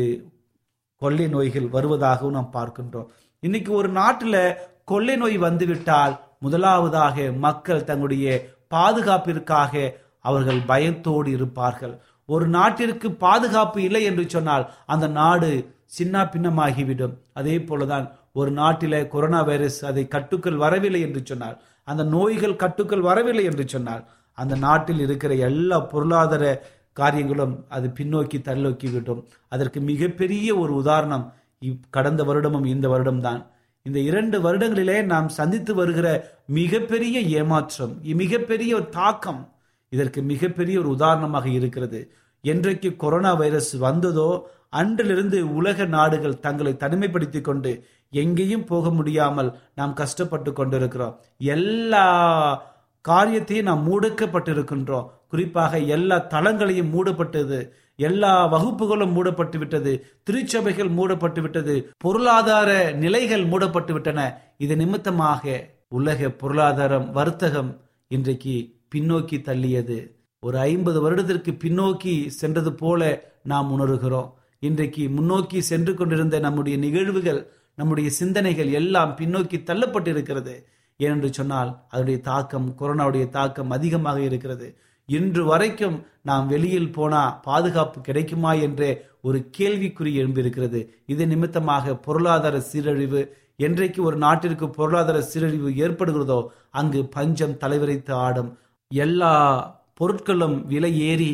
கொள்ளை 1.01 1.27
நோய்கள் 1.27 1.67
வருவதாகவும் 1.75 2.37
நாம் 2.37 2.53
பார்க்கின்றோம். 2.53 3.07
இன்னைக்கு 3.39 3.71
ஒரு 3.73 3.89
நாட்டில் 3.89 4.41
கொள்ளை 4.83 5.15
நோய் 5.15 5.37
வந்துவிட்டால் 5.37 6.13
முதலாவதாக 6.39 7.31
மக்கள் 7.45 7.83
தங்களுடைய 7.83 8.27
பாதுகாப்பிற்காக 8.67 9.73
அவர்கள் 10.19 10.61
பயத்தோடு 10.65 11.29
இருப்பார்கள். 11.31 11.95
ஒரு 12.25 12.47
நாட்டிற்கு 12.47 13.07
பாதுகாப்பு 13.25 13.79
இல்லை 13.83 14.03
என்று 14.03 14.29
சொன்னால் 14.29 14.65
அந்த 14.85 15.07
நாடு 15.07 15.49
சின்ன 15.97 16.23
பின்னமாகிவிடும். 16.23 17.15
அதே 17.33 17.57
போலதான் 17.57 18.05
ஒரு 18.33 18.51
நாட்டில 18.51 19.07
கொரோனா 19.07 19.41
வைரஸ் 19.41 19.85
அதை 19.85 20.07
கட்டுக்கள் 20.07 20.61
வரவில்லை 20.63 21.01
என்று 21.01 21.21
சொன்னால் 21.23 21.61
அந்த 21.87 22.03
நோய்கள் 22.03 22.55
கட்டுக்கள் 22.55 22.99
வரவில்லை 22.99 23.43
என்று 23.43 23.67
சொன்னால் 23.67 24.03
அந்த 24.33 24.55
நாட்டில் 24.55 24.99
இருக்கிற 24.99 25.33
எல்லா 25.33 25.79
பொருளாதார 25.79 26.43
காரியங்களும் 26.93 27.65
அது 27.69 27.87
பின்னோக்கி 27.87 28.37
தள்ளோக்கிவிட்டும் 28.39 29.21
அதற்கு 29.47 29.79
மிகப்பெரிய 29.81 30.55
ஒரு 30.55 30.73
உதாரணம் 30.73 31.25
இப்- 31.61 31.79
கடந்த 31.89 32.23
வருடமும் 32.23 32.65
இந்த 32.65 32.87
வருடம்தான். 32.89 33.41
இந்த 33.83 33.99
இரண்டு 33.99 34.37
வருடங்களிலே 34.41 35.03
நாம் 35.03 35.29
சந்தித்து 35.29 35.75
வருகிற 35.75 36.07
மிகப்பெரிய 36.47 37.19
ஏமாற்றம் 37.39 37.93
மிகப்பெரிய 38.03 38.75
ஒரு 38.75 38.89
தாக்கம் 38.89 39.41
இதற்கு 39.89 40.21
மிகப்பெரிய 40.21 40.79
ஒரு 40.79 40.89
உதாரணமாக 40.89 41.49
இருக்கிறது. 41.49 42.01
என்றைக்கு 42.43 42.95
கொரோனா 42.95 43.33
வைரஸ் 43.33 43.71
வந்ததோ 43.71 44.29
அன்றிலிருந்து 44.69 45.55
உலக 45.55 45.85
நாடுகள் 45.85 46.39
தங்களை 46.39 46.73
தனிமைப்படுத்திக் 46.73 47.47
கொண்டு 47.49 47.71
எங்கேயும் 48.09 48.65
போக 48.65 48.89
முடியாமல் 48.89 49.57
நாம் 49.75 49.93
கஷ்டப்பட்டு 49.93 50.53
கொண்டிருக்கிறோம். 50.53 51.19
எல்லா 51.37 52.05
காரியத்தையும் 53.01 53.65
நாம் 53.65 53.83
மூடுக்கப்பட்டிருக்கின்றோம். 53.87 55.09
குறிப்பாக 55.27 55.79
எல்லா 55.79 56.27
தளங்களையும் 56.29 56.93
மூடப்பட்டது. 56.95 57.69
எல்லா 57.95 58.45
வகுப்புகளும் 58.45 59.11
மூடப்பட்டு 59.11 59.57
விட்டது 59.57 60.05
திருச்சபைகள் 60.23 60.89
மூடப்பட்டு 60.89 61.41
விட்டது 61.41 61.91
பொருளாதார 61.97 62.91
நிலைகள் 62.91 63.45
மூடப்பட்டு 63.45 63.93
விட்டன 63.93 64.41
இது 64.57 64.75
நிமித்தமாக 64.75 65.69
உலக 65.87 66.29
பொருளாதாரம் 66.29 67.11
வர்த்தகம் 67.11 67.81
இன்றைக்கு 68.07 68.75
பின்னோக்கி 68.95 69.37
தள்ளியது. 69.39 70.15
ஒரு 70.39 70.59
ஐம்பது 70.59 71.01
வருடத்திற்கு 71.01 71.51
பின்னோக்கி 71.51 72.27
சென்றது 72.27 72.73
போல 72.73 73.31
நாம் 73.43 73.79
உணர்கிறோம். 73.79 74.31
இன்றைக்கு 74.59 75.09
முன்னோக்கி 75.09 75.61
சென்று 75.61 75.93
கொண்டிருந்த 75.93 76.39
நம்முடைய 76.39 76.77
நிகழ்வுகள் 76.77 77.51
நம்முடைய 77.77 78.09
சிந்தனைகள் 78.19 78.69
எல்லாம் 78.79 79.11
பின்னோக்கி 79.19 79.57
தள்ளப்பட்டிருக்கிறது. 79.69 80.55
ஏனென்று 80.99 81.29
சொன்னால் 81.39 81.71
அதனுடைய 81.89 82.19
தாக்கம் 82.29 82.67
கொரோனாவுடைய 82.79 83.25
தாக்கம் 83.37 83.73
அதிகமாக 83.77 84.19
இருக்கிறது. 84.27 84.67
இன்று 85.09 85.43
வரைக்கும் 85.45 85.97
நாம் 86.29 86.45
வெளியில் 86.53 86.93
போனா 86.95 87.19
பாதுகாப்பு 87.47 87.97
கிடைக்குமா 88.07 88.51
என்றே 88.67 88.89
ஒரு 89.27 89.39
கேள்விக்குறி 89.57 90.11
எழும்பியிருக்கிறது. 90.21 90.79
இது 91.13 91.23
நிமித்தமாக 91.27 91.95
பொருளாதார 92.07 92.55
சீரழிவு 92.69 93.21
என்றைக்கு 93.65 93.99
ஒரு 94.03 94.17
நாட்டிற்கு 94.23 94.65
பொருளாதார 94.69 95.19
சீரழிவு 95.21 95.69
ஏற்படுகிறதோ 95.83 96.39
அங்கு 96.79 96.99
பஞ்சம் 97.15 97.59
தலைவரைத்து 97.63 98.13
ஆடும். 98.25 98.51
எல்லா 98.91 99.33
பொருட்களும் 99.99 100.57
விலை 100.73 100.91
ஏறி 101.11 101.31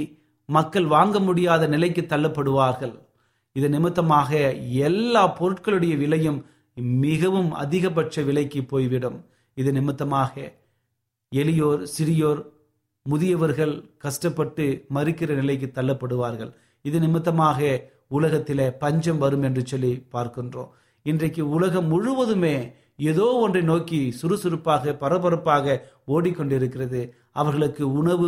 மக்கள் 0.49 0.87
வாங்க 0.95 1.17
முடியாத 1.19 1.63
நிலைக்கு 1.67 2.01
தள்ளப்படுவார்கள். 2.11 2.93
இது 3.55 3.67
நிமித்தமாக 3.75 4.31
எல்லா 4.87 5.23
பொருட்களுடைய 5.39 5.93
விலையும் 6.03 6.39
மிகவும் 7.05 7.51
அதிகபட்ச 7.63 8.23
விலைக்கு 8.27 8.61
போய்விடும். 8.71 9.17
இது 9.57 9.71
நிமித்தமாக 9.77 10.33
எளியோர் 11.31 11.81
சிறியோர் 11.95 12.41
முதியவர்கள் 13.05 13.73
கஷ்டப்பட்டு 14.03 14.65
மறுக்கிற 14.95 15.31
நிலைக்கு 15.41 15.67
தள்ளப்படுவார்கள். 15.77 16.51
இது 16.85 16.97
நிமித்தமாக 17.05 17.59
உலகத்திலே 18.17 18.67
பஞ்சம் 18.83 19.21
வரும் 19.23 19.45
என்று 19.47 19.61
சொல்லி 19.71 19.91
பார்க்கின்றோம். 20.15 20.71
இன்றைக்கு 21.05 21.43
உலகம் 21.55 21.87
முழுவதுமே 21.93 22.55
ஏதோ 23.11 23.25
ஒன்றை 23.43 23.61
நோக்கி 23.69 23.99
சுறுசுறுப்பாக 24.19 24.93
பரபரப்பாக 25.03 25.75
ஓடிக்கொண்டிருக்கிறது. 26.15 27.01
அவர்களுக்கு 27.41 27.83
உணவு 27.99 28.27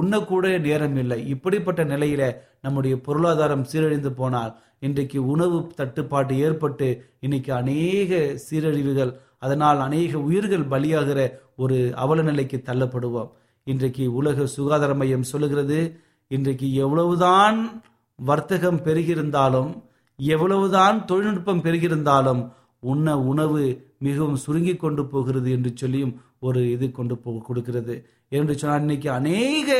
உண்ணக்கூட 0.00 0.46
நேரம் 0.66 0.96
இல்லை 1.02 1.18
இப்படிப்பட்ட 1.34 1.80
நிலையில 1.92 2.22
நம்முடைய 2.64 2.94
பொருளாதாரம் 3.06 3.66
சீரழிந்து 3.70 4.10
போனால் 4.20 4.52
இன்றைக்கு 4.78 5.26
உணவு 5.26 5.66
தட்டுப்பாடு 5.76 6.38
ஏற்பட்டு 6.38 7.10
இன்னைக்கு 7.20 7.52
அநேக 7.52 8.38
சீரழிவுகள் 8.50 9.12
அதனால் 9.38 9.80
அநேக 9.80 10.18
உயிர்கள் 10.18 10.64
பலியாகிற 10.64 11.30
ஒரு 11.56 11.92
அவல 11.94 12.22
நிலைக்கு 12.22 12.62
தள்ளப்படுவோம். 12.64 13.30
இன்றைக்கு 13.64 14.14
உலக 14.14 14.46
சுகாதார 14.46 14.94
மையம் 14.94 15.22
சொல்லுகிறது 15.22 16.00
இன்றைக்கு 16.28 16.74
எவ்வளவுதான் 16.74 17.82
வர்த்தகம் 18.14 18.80
பெருகியிருந்தாலும் 18.80 19.82
எவ்வளவுதான் 20.16 21.04
தொழில்நுட்பம் 21.04 21.62
பெருகியிருந்தாலும் 21.62 22.52
உண்ண 22.78 23.18
உணவு 23.20 23.94
மிகவும் 23.98 24.36
சுருங்கி 24.36 24.76
கொண்டு 24.76 25.06
போகிறது 25.06 25.50
என்று 25.50 25.70
சொல்லியும் 25.74 26.22
ஒரு 26.38 26.70
இது 26.70 26.90
கொண்டு 26.90 27.18
போ 27.18 27.42
கொடுக்கிறது. 27.46 28.08
என்று 28.28 28.58
சொன்னால் 28.58 28.80
இன்னைக்கு 28.80 29.10
அநேக 29.10 29.70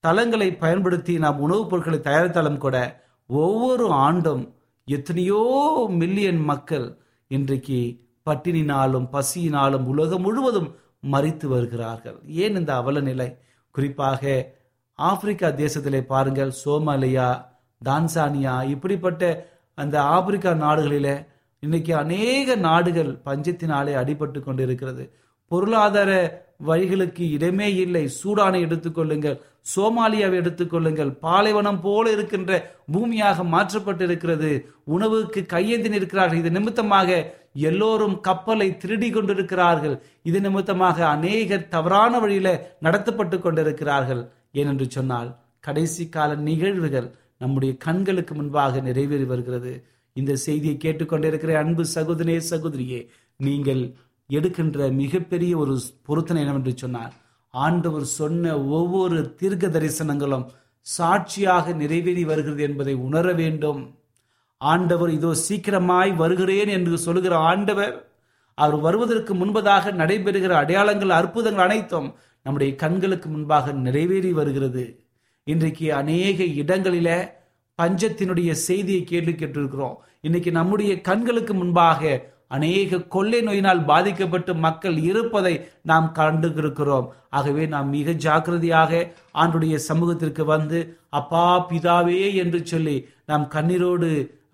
தளங்களை 0.00 0.58
பயன்படுத்தி 0.58 1.18
நாம் 1.18 1.38
உணவுப் 1.38 1.70
பொருட்களை 1.70 1.98
தயாரித்தாலும் 1.98 2.58
கூட 2.58 3.08
ஒவ்வொரு 3.30 3.86
ஆண்டும் 4.06 4.44
எத்தனையோ 4.84 5.40
மில்லியன் 5.88 6.40
மக்கள் 6.40 6.86
இன்றைக்கு 7.30 7.80
பட்டினினாலும் 8.30 9.06
பசியினாலும் 9.12 9.84
உலகம் 9.84 10.20
முழுவதும் 10.20 10.70
மறித்து 11.12 11.46
வருகிறார்கள். 11.46 12.18
ஏன் 12.42 12.56
இந்த 12.56 12.74
அவல 12.74 13.00
நிலை 13.00 13.28
குறிப்பாக 13.74 14.22
ஆப்பிரிக்கா 14.98 15.48
தேசத்திலே 15.48 16.00
பாருங்கள் 16.12 16.52
சோமாலியா 16.64 17.28
தான்சானியா 17.84 18.54
இப்படிப்பட்ட 18.68 19.22
அந்த 19.74 19.96
ஆப்பிரிக்கா 20.16 20.52
நாடுகளில 20.64 21.08
இன்னைக்கு 21.62 21.92
அநேக 21.96 22.54
நாடுகள் 22.54 23.12
பஞ்சத்தினாலே 23.24 23.94
அடிபட்டு 24.02 24.40
கொண்டிருக்கிறது. 24.40 25.04
பொருளாதார 25.50 26.10
வழிகளுக்கு 26.68 27.24
இடமே 27.36 27.68
இல்லை. 27.84 28.04
சூடானை 28.20 28.60
எடுத்துக்கொள்ளுங்கள் 28.66 29.38
சோமாலியாவை 29.72 30.36
எடுத்துக்கொள்ளுங்கள் 30.42 31.10
பாலைவனம் 31.24 31.80
போல 31.86 32.04
இருக்கின்ற 32.16 32.50
பூமியாக 32.94 33.44
மாற்றப்பட்டிருக்கிறது. 33.54 34.50
உணவுக்கு 34.94 35.40
கையேந்தி 35.54 35.88
நிற்கிறார்கள். 35.94 36.40
இது 36.42 36.50
நிமித்தமாக 36.56 37.10
எல்லோரும் 37.68 38.16
கப்பலை 38.26 38.68
திருடி 38.82 39.08
கொண்டிருக்கிறார்கள். 39.10 39.96
இது 40.30 40.40
நிமித்தமாக 40.46 40.98
அநேகர் 41.14 41.68
தவறான 41.74 42.20
வழியில 42.24 42.48
நடத்தப்பட்டு 42.86 43.38
கொண்டிருக்கிறார்கள். 43.38 44.22
ஏனென்று 44.60 44.88
சொன்னால் 44.96 45.30
கடைசி 45.66 46.04
கால 46.08 46.34
நிகழ்வுகள் 46.48 47.08
நம்முடைய 47.42 47.72
கண்களுக்கு 47.86 48.32
முன்பாக 48.34 48.80
நிறைவேறி 48.88 49.26
வருகிறது. 49.32 49.72
இந்த 50.16 50.32
செய்தியை 50.44 50.76
கேட்டுக்கொண்டிருக்கிற 50.84 51.52
அன்பு 51.62 51.84
சகோதரே 51.96 52.36
சகோதரியே 52.52 53.00
நீங்கள் 53.40 53.82
எடுக்கின்ற 54.36 54.88
மிகப்பெரிய 55.02 55.52
ஒரு 55.56 55.74
பொருத்தனை 56.06 56.42
என்னவென்று 56.42 56.72
சொன்னார் 56.76 57.14
ஆண்டவர் 57.54 58.06
சொன்ன 58.18 58.52
ஒவ்வொரு 58.78 59.34
தீர்க்க 59.36 59.68
தரிசனங்களும் 59.68 60.46
சாட்சியாக 60.86 61.72
நிறைவேறி 61.72 62.24
வருகிறது 62.24 62.62
என்பதை 62.62 62.94
உணர 63.06 63.32
வேண்டும். 63.32 63.80
ஆண்டவர் 64.60 65.10
இதோ 65.10 65.30
சீக்கிரமாய் 65.48 66.12
வருகிறேன் 66.16 66.68
என்று 66.68 66.98
சொல்லுகிற 66.98 67.34
ஆண்டவர் 67.50 67.94
அவர் 68.54 68.78
வருவதற்கு 68.80 69.34
முன்பதாக 69.34 69.92
நடைபெறுகிற 69.92 70.52
அடையாளங்கள் 70.62 71.10
அற்புதங்கள் 71.10 71.64
அனைத்தும் 71.64 72.08
நம்முடைய 72.42 72.70
கண்களுக்கு 72.74 73.28
முன்பாக 73.28 73.72
நிறைவேறி 73.86 74.32
வருகிறது. 74.32 74.84
இன்றைக்கு 75.46 75.86
அநேக 75.94 76.44
இடங்களில 76.62 77.08
பஞ்சத்தினுடைய 77.78 78.50
செய்தியை 78.68 79.02
கேள்வி 79.04 79.32
கேட்டிருக்கிறோம். 79.32 79.96
இன்னைக்கு 80.20 80.50
நம்முடைய 80.50 80.92
கண்களுக்கு 81.00 81.54
முன்பாக 81.54 82.00
அநேக 82.56 83.00
கொள்ளை 83.14 83.40
நோயினால் 83.48 83.82
பாதிக்கப்பட்டு 83.90 84.52
மக்கள் 84.66 84.96
இருப்பதை 85.10 85.54
நாம் 85.90 86.08
கண்டுகிருக்கிறோம். 86.18 87.06
ஆகவே 87.38 87.64
நாம் 87.74 87.88
மிக 87.96 88.14
ஜாக்கிரதையாக 88.26 89.02
ஆண்டுடைய 89.42 89.74
சமூகத்திற்கு 89.88 90.44
வந்து 90.54 90.78
அப்பா 91.20 91.44
பிதாவே 91.70 92.22
என்று 92.42 92.60
சொல்லி 92.72 92.96
நாம் 93.30 93.46
கண்ணீரோடு 93.54 94.10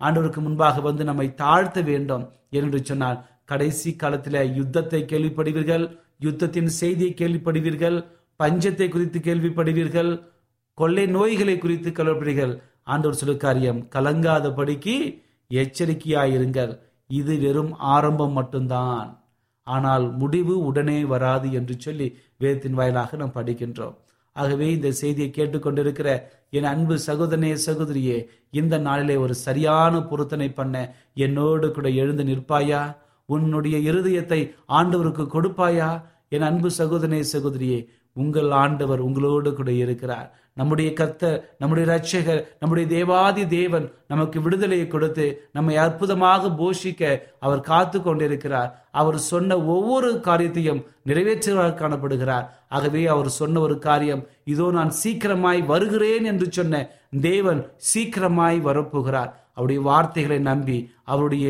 ஆண்டவருக்கு 0.07 0.41
முன்பாக 0.47 0.81
வந்து 0.87 1.03
நம்மை 1.09 1.27
தாழ்த்த 1.41 1.81
வேண்டும் 1.91 2.25
என்று 2.59 2.79
சொன்னால் 2.89 3.21
கடைசி 3.51 3.89
காலத்தில் 3.95 4.39
யுத்தத்தை 4.59 5.01
கேள்விப்படுவீர்கள் 5.11 5.85
யுத்தத்தின் 6.25 6.71
செய்தியை 6.81 7.11
கேள்விப்படுவீர்கள் 7.21 7.97
பஞ்சத்தை 8.39 8.87
குறித்து 8.95 9.19
கேள்விப்படுவீர்கள் 9.27 10.11
கொள்ளை 10.77 11.05
நோய்களை 11.15 11.55
குறித்து 11.57 11.89
கலப்படுகிறீர்கள் 11.89 12.53
ஆண்டவர் 12.93 13.19
சொல்லு 13.19 13.35
காரியம் 13.45 13.79
கலங்காதபடிக்கு 13.95 14.95
எச்சரிக்கையாயிருங்கள். 15.51 16.73
இது 17.09 17.33
வெறும் 17.39 17.73
ஆரம்பம் 17.95 18.35
மட்டும்தான். 18.39 19.09
ஆனால் 19.67 20.05
முடிவு 20.11 20.55
உடனே 20.65 20.99
வராது 21.13 21.47
என்று 21.51 21.75
சொல்லி 21.79 22.07
வேதத்தின் 22.37 22.77
வாயிலாக 22.79 23.17
நாம் 23.17 23.37
படிக்கின்றோம். 23.37 23.95
ஆகவே 24.35 24.67
இந்த 24.71 24.89
செய்தியை 24.91 25.29
கேட்டுக்கொண்டிருக்கிற 25.31 26.09
என் 26.57 26.69
அன்பு 26.73 26.95
சகோதரனே 27.05 27.53
சகோதரியே 27.65 28.17
இந்த 28.59 28.75
நாளிலே 28.77 29.15
ஒரு 29.15 29.35
சரியான 29.45 30.01
பொருத்தனை 30.01 30.49
பண்ண 30.49 30.75
என்னோடு 31.25 31.67
கூட 31.71 31.87
எழுந்து 32.01 32.23
நிற்பாயா? 32.23 32.81
உன்னுடைய 33.25 33.77
இருதயத்தை 33.91 34.39
ஆண்டவருக்கு 34.79 35.23
கொடுப்பாயா? 35.35 35.89
என் 36.29 36.47
அன்பு 36.49 36.69
சகோதரனே 36.77 37.21
சகோதரியே 37.33 37.79
உங்கள் 38.13 38.51
ஆண்டவர் 38.51 38.99
உங்களோடு 38.99 39.49
கூட 39.53 39.71
இருக்கிறார். 39.71 40.29
நம்முடைய 40.59 40.89
கர்த்தர் 40.99 41.37
நம்முடைய 41.61 41.85
ரட்சகர் 41.91 42.41
நம்முடைய 42.61 42.85
தேவாதி 42.95 43.43
தேவன் 43.55 43.85
நமக்கு 44.07 44.37
விடுதலையை 44.41 44.87
கொடுத்து 44.87 45.25
நம்மை 45.53 45.75
அற்புதமாக 45.85 46.51
போஷிக்க 46.59 47.01
அவர் 47.45 47.67
காத்து 47.71 47.97
கொண்டிருக்கிறார். 48.01 48.71
அவர் 49.01 49.19
சொன்ன 49.31 49.57
ஒவ்வொரு 49.75 50.11
காரியத்தையும் 50.27 50.83
நிறைவேற்றுவதாக 51.09 51.79
காணப்படுகிறார். 51.81 52.45
ஆகவே 52.75 53.01
அவர் 53.15 53.31
சொன்ன 53.39 53.59
ஒரு 53.67 53.75
காரியம் 53.87 54.23
இதோ 54.53 54.67
நான் 54.77 54.93
சீக்கிரமாய் 55.01 55.61
வருகிறேன் 55.73 56.27
என்று 56.31 56.47
சொன்ன 56.51 56.83
தேவன் 57.29 57.61
சீக்கிரமாய் 57.91 58.57
வரப்போகிறார். 58.69 59.33
அவருடைய 59.57 59.81
வார்த்தைகளை 59.89 60.39
நம்பி 60.51 60.79
அவருடைய 61.11 61.47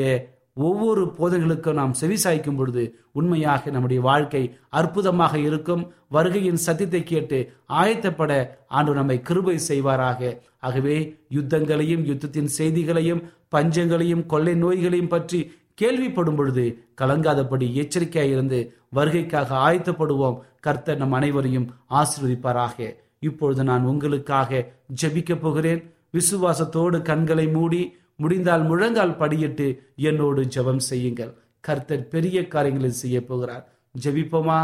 ஒவ்வொரு 0.58 1.04
போதைகளுக்கும் 1.18 1.80
நாம் 1.80 1.94
செவிசாய்க்கும் 2.02 2.56
பொழுது 2.56 2.84
உண்மையாக 3.12 3.70
நம்முடைய 3.70 4.02
வாழ்க்கை 4.02 4.42
அற்புதமாக 4.70 5.34
இருக்கும். 5.40 5.84
வருகையின் 6.12 6.64
சத்தியத்தை 6.66 7.04
கேட்டு 7.04 7.40
ஆயத்தப்பட 7.70 8.32
ஆண்டு 8.68 8.94
நம்மை 8.94 9.18
கிருபை 9.22 9.58
செய்வாராக. 9.70 10.40
ஆகவே 10.60 10.98
யுத்தங்களையும் 11.34 12.06
யுத்தத்தின் 12.10 12.52
செய்திகளையும் 12.58 13.24
பஞ்சங்களையும் 13.56 14.26
கொள்ளை 14.26 14.54
நோய்களையும் 14.64 15.14
பற்றி 15.16 15.40
கேள்விப்படும் 15.82 16.36
பொழுது 16.36 16.66
கலங்காதபடி 17.02 17.68
எச்சரிக்கையாக 17.74 18.34
இருந்து 18.34 18.60
வருகைக்காக 18.96 19.50
ஆயத்தப்படுவோம். 19.68 20.40
கர்த்தர் 20.60 20.98
நம் 20.98 21.12
அனைவரையும் 21.12 21.68
ஆசீர்வதிப்பாராக. 21.90 22.96
இப்பொழுது 23.20 23.64
நான் 23.64 23.84
உங்களுக்காக 23.84 24.66
ஜபிக்கப் 25.02 25.42
போகிறேன். 25.42 25.82
விசுவாசத்தோடு 26.14 27.02
கண்களை 27.02 27.48
மூடி 27.48 27.82
முடிந்தால் 28.20 28.64
முழங்கால் 28.64 29.20
படியிட்டு 29.20 29.68
என்னோடு 30.10 30.42
ஜெபம் 30.56 30.84
செய்யுங்கள். 30.90 31.34
கர்த்தர் 31.60 32.08
பெரிய 32.08 32.38
காரியங்களை 32.48 32.92
செய்ய 32.92 33.18
போகிறார். 33.26 33.64
ஜெபிப்போமா? 34.04 34.60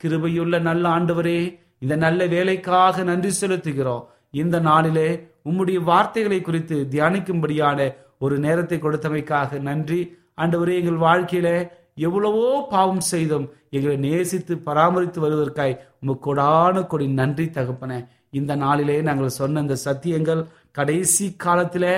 கிருபையுள்ள 0.00 0.60
நல்ல 0.60 0.84
ஆண்டவரே 0.96 1.38
இந்த 1.78 1.94
நல்ல 1.96 2.26
வேலைக்காக 2.26 3.02
நன்றி 3.02 3.30
செலுத்துகிறோம். 3.40 4.04
இந்த 4.42 4.56
நாளிலே 4.60 5.08
உம்முடைய 5.48 5.78
வார்த்தைகளை 5.90 6.40
குறித்து 6.40 6.76
தியானிக்கும்படியான 6.90 7.78
ஒரு 8.18 8.38
நேரத்தை 8.38 8.78
கொடுத்தமைக்காக 8.78 9.60
நன்றி. 9.68 10.00
ஆண்டவரே 10.40 10.74
எங்கள் 10.80 11.04
வாழ்க்கையில 11.08 11.48
எவ்வளவோ 12.06 12.46
பாவம் 12.70 13.04
செய்தும் 13.12 13.46
எங்களை 13.70 13.96
நேசித்து 14.06 14.54
பராமரித்து 14.68 15.18
வருவதற்காய் 15.24 15.78
உமக்கு 16.02 16.24
கொடான 16.26 16.86
கொடி 16.86 17.06
நன்றி 17.20 17.46
தகப்பன. 17.50 17.92
இந்த 18.30 18.52
நாளிலே 18.64 18.96
நாங்கள் 19.08 19.36
சொன்ன 19.40 19.60
இந்த 19.60 19.76
சத்தியங்கள் 19.84 20.42
கடைசி 20.70 21.26
காலத்திலே 21.44 21.94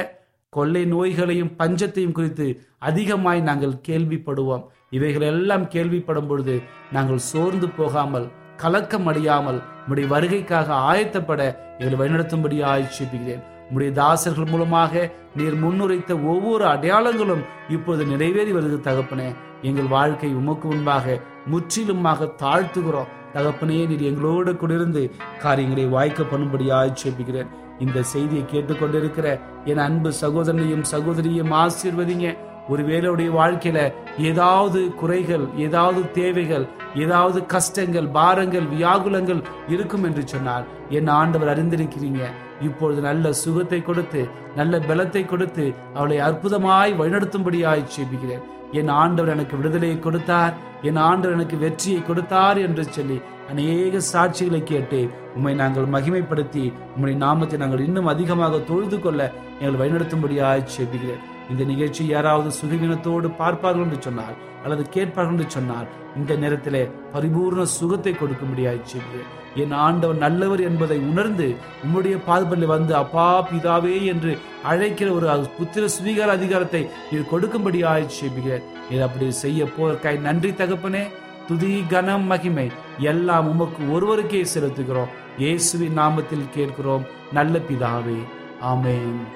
கொள்ளை 0.53 0.83
நோய்களையும் 0.85 1.53
பஞ்சத்தையும் 1.59 2.17
குறித்து 2.19 2.47
அதிகமாய் 2.79 3.41
நாங்கள் 3.41 3.81
கேள்விப்படுவோம். 3.89 4.65
இவைகள் 4.91 5.27
எல்லாம் 5.33 5.65
கேள்விப்படும் 5.65 6.29
பொழுது 6.29 6.55
நாங்கள் 6.93 7.27
சோர்ந்து 7.31 7.69
போகாமல் 7.69 8.27
கலக்கம் 8.57 9.07
அடையாமல் 9.07 9.59
உடைய 9.89 10.07
வருகைக்காக 10.13 10.69
ஆயத்தப்பட 10.91 11.41
எங்களை 11.79 11.97
வழிநடத்தும்படி 12.01 12.59
ஆட்சிப்பிக்கிறேன் 12.73 13.43
உடைய 13.75 13.93
தாசர்கள் 14.01 14.51
மூலமாக 14.51 15.11
நீர் 15.35 15.57
முன்னுரைத்த 15.65 16.13
ஒவ்வொரு 16.33 16.65
அடையாளங்களும் 16.65 17.45
இப்போது 17.69 18.03
நிறைவேறி 18.07 18.53
வருது 18.53 18.79
தகப்பனே. 18.89 19.29
எங்கள் 19.63 19.93
வாழ்க்கை 19.97 20.31
உமக்கு 20.35 20.67
முன்பாக 20.69 21.21
முற்றிலுமாக 21.47 22.31
தாழ்த்துகிறோம். 22.43 23.13
தகப்பனே 23.35 23.79
நீர் 23.91 24.09
எங்களோடு 24.11 24.53
கூடிருந்து 24.53 25.03
காரியங்களை 25.45 25.87
வாய்க்க 25.87 26.23
பண்ணும்படி 26.23 26.67
ஆட்சேபிக்கிறேன் 26.81 27.51
இந்த 27.85 28.03
செய்தியை 28.13 28.45
கேட்டுக்கொண்டிருக்கிற 28.53 29.27
என் 29.71 29.83
அன்பு 29.87 30.11
சகோதரனையும் 30.21 30.85
சகோதரியும் 30.93 31.53
ஆசீர்வதிங்க. 31.63 32.29
ஒருவேளையுடைய 32.73 33.31
வாழ்க்கையில 33.41 33.81
ஏதாவது 34.29 34.81
குறைகள் 35.01 35.45
ஏதாவது 35.67 36.01
தேவைகள் 36.19 36.65
ஏதாவது 37.05 37.39
கஷ்டங்கள் 37.47 38.09
பாரங்கள் 38.17 38.67
வியாகுலங்கள் 38.73 39.43
இருக்கும் 39.75 40.05
என்று 40.05 40.23
சொன்னார் 40.27 40.67
என் 40.99 41.11
ஆண்டவர் 41.21 41.53
அறிந்திருக்கிறீங்க. 41.55 42.23
இப்பொழுது 42.61 43.01
நல்ல 43.01 43.33
சுகத்தை 43.43 43.81
கொடுத்து 43.83 44.21
நல்ல 44.57 44.79
பலத்தை 44.89 45.23
கொடுத்து 45.27 45.65
அவளை 45.95 46.19
அற்புதமாய் 46.19 46.99
வழிநடத்தும்படியாய் 47.01 47.91
செபிக்கிறேன் 47.97 48.45
என் 48.73 48.93
ஆண்டவர் 49.03 49.33
எனக்கு 49.35 49.57
விடுதலையை 49.57 49.99
கொடுத்தார் 49.99 50.55
என் 50.83 51.01
ஆண்டவர் 51.09 51.37
எனக்கு 51.37 51.57
வெற்றியை 51.57 52.01
கொடுத்தார் 52.03 52.59
என்று 52.59 52.85
சொல்லி 52.97 53.19
அநேக 53.51 54.01
சாட்சிகளை 54.13 54.63
கேட்டு 54.63 55.01
உம்மை 55.37 55.55
நாங்கள் 55.55 55.87
மகிமைப்படுத்தி 55.95 56.65
உம்முடைய 56.95 57.17
நாமத்தை 57.25 57.59
நாங்கள் 57.59 57.85
இன்னும் 57.87 58.11
அதிகமாக 58.13 58.59
தொழுது 58.71 58.99
கொள்ள 59.01 59.21
எங்கள் 59.61 59.81
வழிநடத்தும்படியாக 59.81 60.65
செபிக்கிறேன். 60.77 61.25
இந்த 61.51 61.65
நிகழ்ச்சி 61.65 62.03
யாராவது 62.07 62.51
சுகவீனத்தோடு 62.61 63.29
பார்ப்பார்கள் 63.41 63.85
என்று 63.85 63.99
சொன்னார் 64.01 64.37
அல்லது 64.65 64.85
கேட்பார்கள் 64.89 65.35
என்று 65.35 65.47
சொன்னார் 65.51 65.89
இந்த 66.17 66.37
நேரத்திலே 66.37 66.81
பரிபூர்ண 67.15 67.65
சுகத்தை 67.79 68.13
கொடுக்கும்படியாக 68.13 68.81
செய்கிறேன் 68.93 69.29
என் 69.63 69.75
ஆண்டவர் 69.87 70.17
நல்லவர் 70.17 70.63
என்பதை 70.69 70.99
உணர்ந்து 71.11 71.47
உம்முடைய 71.85 72.17
பாதுபள்ளி 72.29 72.67
வந்து 72.67 72.95
அப்பா 72.95 73.27
பிதாவே 73.51 73.95
என்று 74.13 74.33
அழைக்கிற 74.71 75.09
ஒரு 75.13 75.29
புத்திர 75.59 75.85
சுவீகார 75.97 76.31
அதிகாரத்தை 76.39 76.83
நீர் 77.11 77.31
கொடுக்கும்படி 77.33 77.79
ஆய்ச்சி 77.93 78.25
ஆய்ச்சிக்கிறேன் 78.25 78.67
நீர் 78.91 79.07
அப்படி 79.07 79.31
செய்ய 79.45 79.69
போவதற்காய் 79.77 80.19
நன்றி 80.19 80.51
தகப்பனே. 80.51 81.05
துதி 81.49 81.71
கனம் 81.89 82.25
மகிமை. 82.25 82.69
எல்லாம் 82.99 83.49
உமக்கு 83.49 83.93
ஒருவருக்கே 83.93 84.47
செலுத்துகிறோம். 84.55 85.09
இயேசுவின் 85.39 85.99
நாமத்தில் 85.99 86.51
கேட்கிறோம். 86.55 87.07
நல்ல 87.33 87.59
பிதாவே. 87.59 88.19
ஆமேன். 88.63 89.36